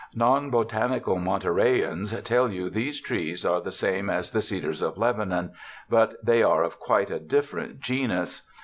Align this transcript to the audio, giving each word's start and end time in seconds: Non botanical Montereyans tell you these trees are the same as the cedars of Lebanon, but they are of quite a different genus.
Non 0.15 0.49
botanical 0.49 1.19
Montereyans 1.19 2.11
tell 2.23 2.49
you 2.51 2.71
these 2.71 2.99
trees 2.99 3.45
are 3.45 3.61
the 3.61 3.71
same 3.71 4.09
as 4.09 4.31
the 4.31 4.41
cedars 4.41 4.81
of 4.81 4.97
Lebanon, 4.97 5.51
but 5.91 6.15
they 6.25 6.41
are 6.41 6.63
of 6.63 6.79
quite 6.79 7.11
a 7.11 7.19
different 7.19 7.81
genus. 7.81 8.41